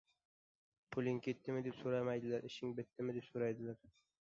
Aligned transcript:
•Puling 0.95 1.21
ketdimi 1.29 1.63
deb 1.69 1.77
so‘ramaydilar, 1.83 2.51
ishing 2.53 2.77
bitdimi 2.83 3.19
deb 3.21 3.33
so‘raydilar. 3.33 3.83